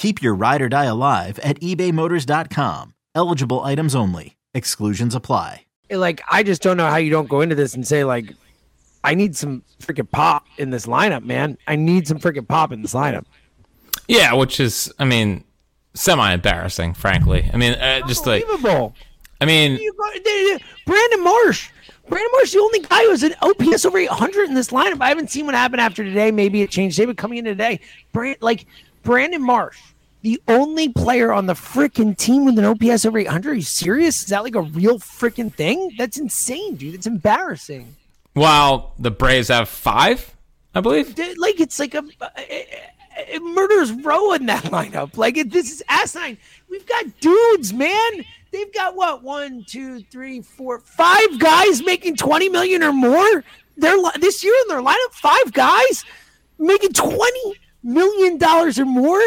[0.00, 2.94] Keep your ride or die alive at ebaymotors.com.
[3.14, 4.38] Eligible items only.
[4.54, 5.66] Exclusions apply.
[5.90, 8.32] Like, I just don't know how you don't go into this and say, like,
[9.04, 11.58] I need some freaking pop in this lineup, man.
[11.66, 13.26] I need some freaking pop in this lineup.
[14.08, 15.44] Yeah, which is, I mean,
[15.92, 17.50] semi embarrassing, frankly.
[17.52, 18.94] I mean, uh, just like, Unbelievable.
[19.38, 21.68] I mean, You go- Brandon Marsh.
[22.08, 25.02] Brandon Marsh, the only guy who has an OPS over 800 in this lineup.
[25.02, 26.30] I haven't seen what happened after today.
[26.30, 26.96] Maybe it changed.
[26.96, 27.80] David coming in today.
[28.14, 28.64] Brand, like
[29.02, 29.78] Brandon Marsh,
[30.22, 33.50] the only player on the freaking team with an OPS over 800.
[33.50, 34.22] Are you serious?
[34.22, 35.94] Is that like a real freaking thing?
[35.96, 36.94] That's insane, dude.
[36.94, 37.96] It's embarrassing.
[38.34, 40.34] while the Braves have five,
[40.74, 41.16] I believe.
[41.38, 42.02] Like it's like a,
[43.34, 45.16] a murder's row in that lineup.
[45.16, 46.36] Like it, this is asinine.
[46.70, 48.24] We've got dudes, man.
[48.52, 53.44] They've got what one, two, three, four, five guys making twenty million or more.
[53.76, 55.12] They're this year in their lineup.
[55.12, 56.04] Five guys
[56.58, 59.22] making twenty million dollars or more,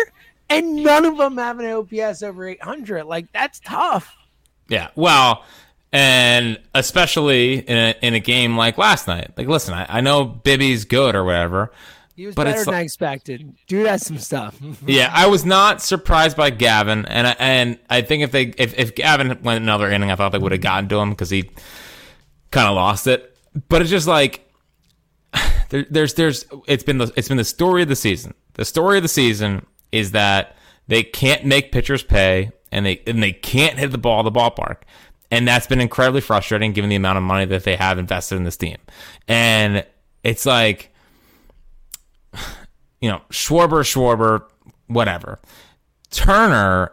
[0.49, 3.05] and none of them have an OPS over eight hundred.
[3.05, 4.15] Like that's tough.
[4.69, 4.89] Yeah.
[4.95, 5.43] Well,
[5.91, 9.31] and especially in a, in a game like last night.
[9.37, 11.71] Like, listen, I, I know Bibee's good or whatever.
[12.15, 13.55] He was But better than I expected.
[13.67, 14.59] Dude has some stuff.
[14.85, 18.77] Yeah, I was not surprised by Gavin, and I, and I think if they if,
[18.77, 21.49] if Gavin went another inning, I thought they would have gotten to him because he
[22.51, 23.35] kind of lost it.
[23.69, 24.47] But it's just like
[25.69, 28.33] there, there's there's it's been the it's been the story of the season.
[28.53, 30.55] The story of the season is that
[30.87, 34.39] they can't make pitchers pay, and they and they can't hit the ball at the
[34.39, 34.77] ballpark.
[35.31, 38.43] And that's been incredibly frustrating given the amount of money that they have invested in
[38.43, 38.77] this team.
[39.27, 39.85] And
[40.23, 40.93] it's like
[43.01, 44.43] you know, Schwarber, Schwarber,
[44.87, 45.39] whatever.
[46.11, 46.91] Turner,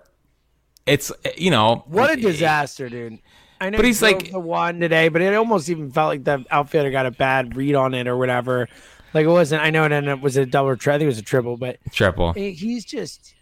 [0.87, 3.19] it's you know What a disaster, dude.
[3.61, 6.45] I know But he's like- the one today, but it almost even felt like the
[6.51, 8.69] outfielder got a bad read on it or whatever.
[9.15, 9.63] Like it wasn't.
[9.63, 10.77] I know it ended up was a double.
[10.77, 12.33] Tri- I think it was a triple, but triple.
[12.33, 13.35] he- he's just.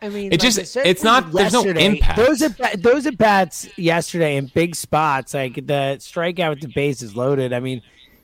[0.00, 2.16] I mean, It just- it's not- there's no impact.
[2.18, 7.14] Those are those at bats yesterday in big spots, like the strikeout with the bases
[7.14, 7.52] loaded.
[7.52, 7.82] I mean,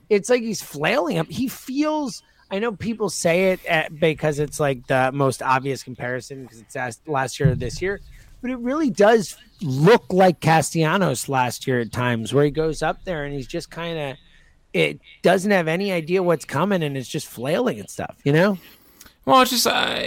[0.08, 1.28] it's like he's flailing up.
[1.28, 2.22] He feels.
[2.50, 6.74] I know people say it at, because it's like the most obvious comparison because it's
[6.74, 8.00] last, last year or this year,
[8.40, 13.04] but it really does look like Castellanos last year at times, where he goes up
[13.04, 14.16] there and he's just kind of.
[14.72, 18.58] It doesn't have any idea what's coming and it's just flailing and stuff, you know.
[19.24, 20.00] Well, just uh,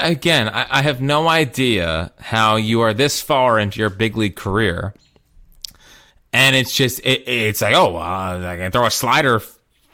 [0.00, 4.34] again, I, I have no idea how you are this far into your big league
[4.34, 4.92] career,
[6.32, 9.40] and it's just it, it's like oh, uh, I can throw a slider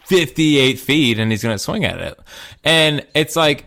[0.06, 2.18] fifty eight feet and he's gonna swing at it,
[2.64, 3.66] and it's like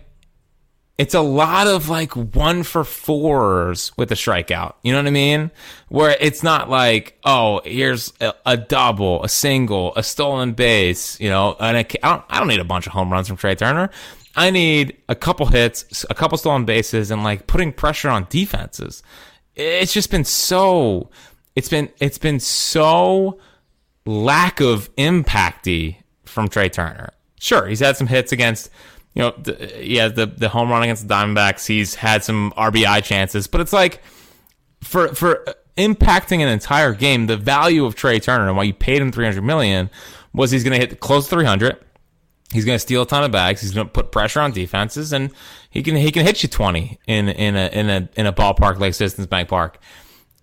[0.97, 4.75] it's a lot of like one for fours with a strikeout.
[4.81, 5.51] You know what I mean?
[5.89, 11.29] Where it's not like, oh, here's a, a double, a single, a stolen base, you
[11.29, 13.89] know, and I don't, I don't need a bunch of home runs from Trey Turner.
[14.37, 19.03] I need a couple hits, a couple stolen bases, and like putting pressure on defenses.
[19.55, 21.09] It's just been so,
[21.55, 23.39] it's been, it's been so
[24.05, 27.11] lack of impacty from Trey Turner.
[27.39, 28.69] Sure, he's had some hits against,
[29.15, 31.65] you know, the, yeah, the the home run against the Diamondbacks.
[31.65, 34.01] He's had some RBI chances, but it's like
[34.81, 35.45] for for
[35.77, 39.25] impacting an entire game, the value of Trey Turner and why you paid him three
[39.25, 39.89] hundred million
[40.33, 41.77] was he's going to hit close to three hundred.
[42.51, 43.61] He's going to steal a ton of bags.
[43.61, 45.31] He's going to put pressure on defenses, and
[45.69, 48.79] he can he can hit you twenty in in a in a in a ballpark
[48.79, 49.79] like Citizens Bank Park,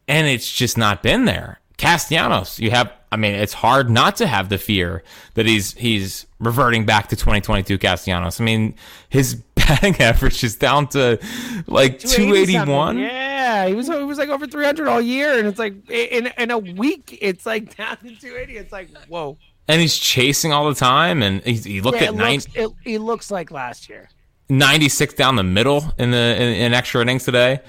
[0.09, 1.61] and it's just not been there.
[1.77, 2.91] Castellanos, you have.
[3.13, 5.03] I mean, it's hard not to have the fear
[5.35, 8.41] that he's he's reverting back to 2022 Castellanos.
[8.41, 8.75] I mean,
[9.09, 11.21] his batting average is down to
[11.67, 12.99] like 281.
[12.99, 16.51] Yeah, he was he was like over 300 all year, and it's like in in
[16.51, 18.57] a week, it's like down to 280.
[18.57, 19.39] It's like whoa
[19.69, 21.23] and he's chasing all the time.
[21.23, 24.11] And he, he looked yeah, at it nine, looks, it, he looks like last year.
[24.49, 27.61] 96 down the middle in the in, in extra innings today.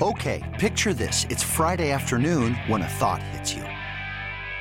[0.00, 3.64] Okay, picture this: it's Friday afternoon when a thought hits you.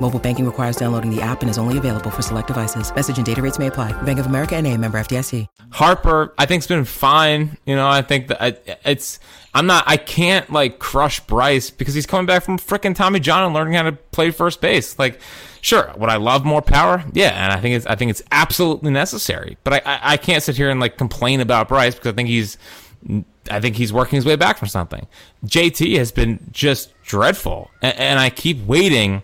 [0.00, 2.94] Mobile banking requires downloading the app and is only available for select devices.
[2.94, 3.92] Message and data rates may apply.
[4.02, 5.46] Bank of America and a member FDIC.
[5.72, 7.56] Harper, I think it's been fine.
[7.66, 9.18] You know, I think that it's,
[9.54, 13.44] I'm not, I can't like crush Bryce because he's coming back from freaking Tommy John
[13.44, 14.98] and learning how to play first base.
[14.98, 15.20] Like,
[15.60, 17.04] sure, would I love more power?
[17.12, 19.56] Yeah, and I think it's, I think it's absolutely necessary.
[19.64, 22.28] But I, I, I can't sit here and like complain about Bryce because I think
[22.28, 22.58] he's,
[23.50, 25.06] I think he's working his way back from something.
[25.44, 29.22] JT has been just dreadful, and, and I keep waiting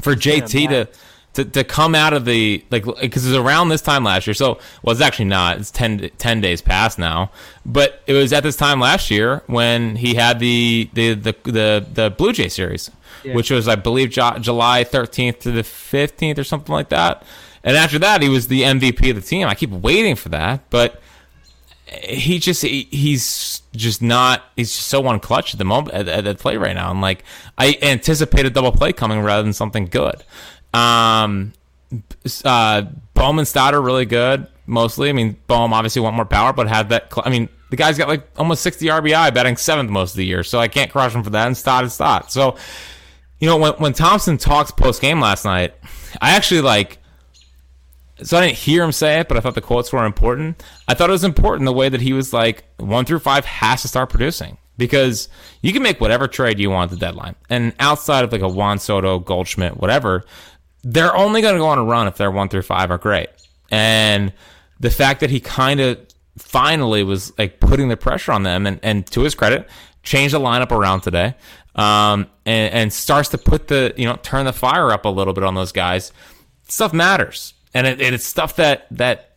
[0.00, 0.88] for JT to,
[1.34, 4.34] to to come out of the like because it was around this time last year.
[4.34, 5.58] So well, it's actually not.
[5.58, 7.30] It's 10, 10 days past now,
[7.64, 11.86] but it was at this time last year when he had the the the the,
[11.92, 12.90] the Blue Jay series,
[13.22, 13.34] yeah.
[13.34, 17.22] which was I believe July thirteenth to the fifteenth or something like that.
[17.62, 19.48] And after that, he was the MVP of the team.
[19.48, 21.02] I keep waiting for that, but
[22.02, 26.38] he just he, he's just not he's just so unclutch at the moment at, at
[26.38, 26.90] play right now.
[26.90, 27.24] And like
[27.58, 30.24] i anticipate a double play coming rather than something good.
[30.74, 31.52] Um
[32.44, 32.82] uh
[33.14, 35.08] bowman Stoddard really good mostly.
[35.08, 37.98] I mean bohm obviously want more power but had that Cl- i mean the guy's
[37.98, 41.14] got like almost 60 rbi batting seventh most of the year so i can't crush
[41.14, 42.30] him for that and Stoddard Stott.
[42.32, 42.56] so
[43.38, 45.74] you know when, when Thomson talks post game last night
[46.20, 46.98] i actually like
[48.22, 50.62] so I didn't hear him say it, but I thought the quotes were important.
[50.88, 53.82] I thought it was important the way that he was like one through five has
[53.82, 55.28] to start producing because
[55.62, 58.48] you can make whatever trade you want at the deadline, and outside of like a
[58.48, 60.24] Juan Soto, Goldschmidt, whatever,
[60.82, 63.28] they're only going to go on a run if their one through five are great.
[63.70, 64.32] And
[64.80, 65.98] the fact that he kind of
[66.38, 69.68] finally was like putting the pressure on them, and, and to his credit,
[70.02, 71.34] changed the lineup around today,
[71.74, 75.34] um, and, and starts to put the you know turn the fire up a little
[75.34, 76.12] bit on those guys.
[76.68, 79.36] Stuff matters and it, it's stuff that that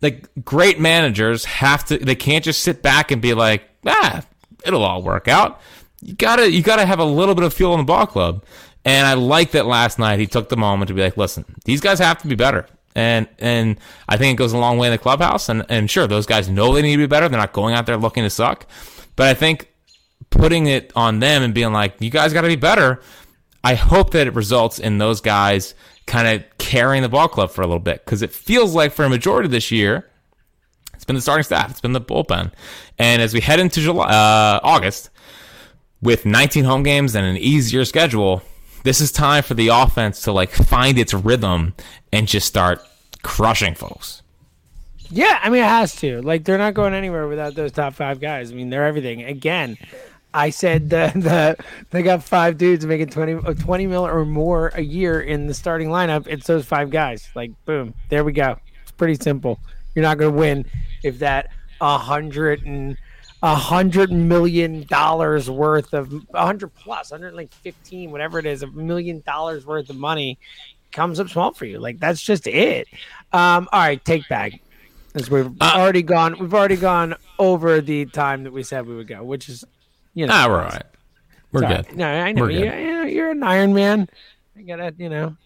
[0.00, 1.98] like great managers have to.
[1.98, 4.22] They can't just sit back and be like, ah,
[4.64, 5.60] it'll all work out.
[6.00, 8.44] You gotta you gotta have a little bit of fuel in the ball club.
[8.84, 11.80] And I like that last night he took the moment to be like, listen, these
[11.80, 12.66] guys have to be better.
[12.94, 15.48] And and I think it goes a long way in the clubhouse.
[15.48, 17.28] And and sure, those guys know they need to be better.
[17.28, 18.66] They're not going out there looking to suck.
[19.16, 19.72] But I think
[20.30, 23.00] putting it on them and being like, you guys got to be better.
[23.64, 25.74] I hope that it results in those guys
[26.06, 29.04] kind of carrying the ball club for a little bit because it feels like for
[29.04, 30.08] a majority of this year,
[30.94, 32.50] it's been the starting staff, it's been the bullpen,
[32.98, 35.10] and as we head into July, uh, August,
[36.00, 38.42] with 19 home games and an easier schedule,
[38.82, 41.74] this is time for the offense to like find its rhythm
[42.12, 42.82] and just start
[43.22, 44.22] crushing folks.
[45.10, 46.22] Yeah, I mean it has to.
[46.22, 48.50] Like they're not going anywhere without those top five guys.
[48.50, 49.22] I mean they're everything.
[49.22, 49.76] Again,
[50.34, 51.56] I said the, the
[51.90, 55.54] they got five dudes making 20, uh, 20 mil or more a year in the
[55.54, 56.26] starting lineup.
[56.26, 57.28] It's those five guys.
[57.34, 58.58] Like boom, there we go.
[58.82, 59.60] It's pretty simple.
[59.94, 60.66] You're not going to win
[61.02, 61.48] if that
[61.80, 62.96] a hundred and
[63.42, 68.62] a hundred million dollars worth of a hundred plus, hundred like fifteen, whatever it is,
[68.62, 70.38] a million dollars worth of money
[70.92, 71.78] comes up small for you.
[71.78, 72.88] Like that's just it.
[73.32, 74.60] Um, all right, take back.
[75.14, 78.96] As we've Uh, already gone, we've already gone over the time that we said we
[78.96, 79.64] would go, which is,
[80.14, 80.82] you know, Ah, we're all right.
[81.52, 81.86] We're it's good.
[81.88, 81.96] right.
[81.96, 82.78] No, I know We're you, good.
[82.80, 84.08] you know, you're an Iron Man.
[84.56, 85.36] I gotta, you know,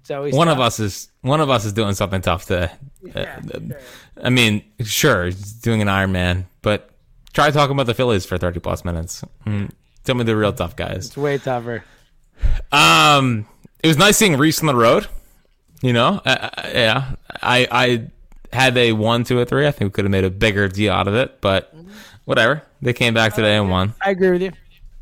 [0.00, 2.70] it's always One of us is one of us is doing something tough to.
[3.02, 3.80] Yeah, uh, sure.
[4.22, 5.30] I mean, sure,
[5.62, 6.90] doing an Iron Man, but
[7.32, 9.22] try talking about the Phillies for thirty plus minutes.
[9.46, 9.70] Mm,
[10.04, 11.06] tell me the real tough guys.
[11.06, 11.84] It's way tougher.
[12.72, 13.46] Um,
[13.82, 15.06] it was nice seeing Rhys on the road.
[15.82, 18.06] You know, uh, uh, yeah, I I
[18.56, 19.66] had a one, two, or three.
[19.66, 21.74] I think we could have made a bigger deal out of it, but
[22.24, 22.62] whatever.
[22.82, 23.94] They came back today and won.
[24.02, 24.52] I agree with you.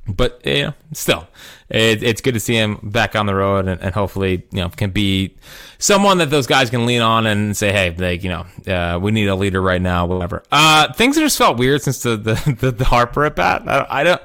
[0.07, 1.27] But you know, still,
[1.71, 4.69] it, it's good to see him back on the road, and, and hopefully, you know,
[4.69, 5.35] can be
[5.79, 9.13] someone that those guys can lean on and say, "Hey, like, you know, uh, we
[9.13, 10.43] need a leader right now." Whatever.
[10.53, 13.63] Uh, things have just felt weird since the the, the, the Harper at bat.
[13.67, 14.23] I, I don't,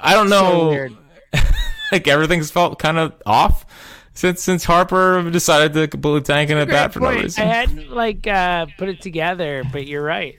[0.00, 0.88] I don't know.
[1.32, 1.40] So
[1.92, 3.64] like everything's felt kind of off
[4.14, 7.44] since since Harper decided to completely tank in at bat for no reason.
[7.44, 10.36] I hadn't like uh, put it together, but you're right.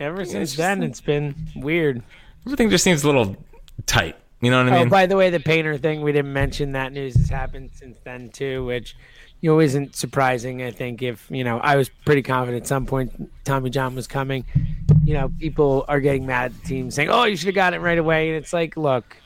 [0.00, 2.02] Ever since just then, it's been weird.
[2.46, 3.36] Everything just seems a little
[3.84, 4.16] tight.
[4.40, 4.86] You know what I oh, mean?
[4.88, 7.98] Oh, by the way, the painter thing we didn't mention that news has happened since
[8.02, 8.96] then too, which
[9.42, 10.62] you know isn't surprising.
[10.62, 14.06] I think if you know, I was pretty confident at some point Tommy John was
[14.06, 14.46] coming.
[15.04, 17.74] You know, people are getting mad at the team saying, "Oh, you should have got
[17.74, 19.16] it right away," and it's like, look.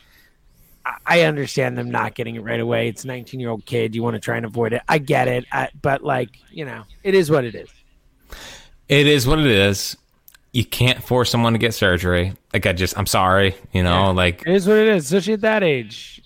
[0.86, 2.88] I- I understand them not getting it right away.
[2.88, 3.94] It's a 19 year old kid.
[3.94, 4.82] You want to try and avoid it.
[4.86, 5.46] I get it.
[5.50, 7.70] I, but, like, you know, it is what it is.
[8.90, 9.96] It is what it is.
[10.54, 12.32] You can't force someone to get surgery.
[12.52, 15.40] Like I just, I'm sorry, you know, like, It is what it is, especially at
[15.42, 16.22] that age.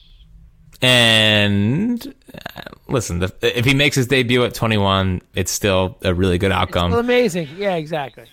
[0.82, 6.38] and uh, listen, the, if he makes his debut at 21, it's still a really
[6.38, 6.92] good outcome.
[6.92, 7.48] Amazing.
[7.56, 8.26] Yeah, exactly.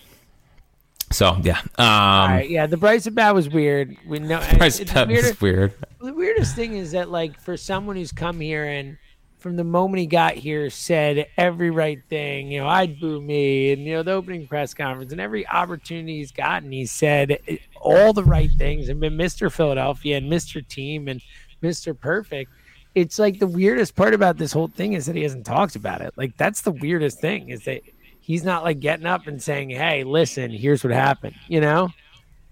[1.12, 2.50] so yeah, um, All right.
[2.50, 3.96] Yeah, the Bryce at bat was weird.
[4.06, 5.74] We know Bryce is weird.
[6.02, 8.98] the weirdest thing is that like for someone who's come here and
[9.46, 13.72] from the moment he got here said every right thing you know i'd boo me
[13.74, 17.38] and you know the opening press conference and every opportunity he's gotten he said
[17.80, 21.22] all the right things and been mr philadelphia and mr team and
[21.62, 22.50] mr perfect
[22.96, 26.02] it's like the weirdest part about this whole thing is that he hasn't talked about
[26.02, 27.82] it like that's the weirdest thing is that
[28.22, 31.88] he's not like getting up and saying hey listen here's what happened you know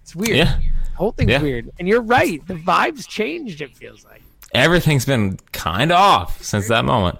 [0.03, 0.59] it's weird Yeah,
[0.93, 1.41] whole thing's Yeah.
[1.41, 1.71] weird.
[1.79, 2.45] And you're right.
[2.45, 4.21] The vibes changed, it feels like.
[4.53, 7.19] Everything's been kind of off since that moment.